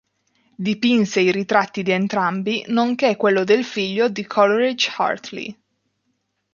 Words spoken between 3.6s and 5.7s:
figlio di Coleridge Hartley.